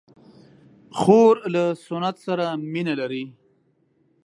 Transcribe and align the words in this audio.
خور 0.97 1.35
له 1.53 1.63
سنت 1.85 2.15
سره 2.25 2.45
مینه 2.71 2.93
لري. 3.01 3.23